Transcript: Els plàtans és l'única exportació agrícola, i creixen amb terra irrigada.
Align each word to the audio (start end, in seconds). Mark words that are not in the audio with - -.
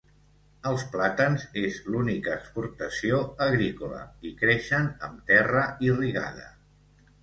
Els 0.69 0.85
plàtans 0.95 1.45
és 1.65 1.77
l'única 1.89 2.33
exportació 2.39 3.21
agrícola, 3.49 4.03
i 4.31 4.35
creixen 4.43 4.93
amb 5.11 5.25
terra 5.33 5.71
irrigada. 5.93 6.55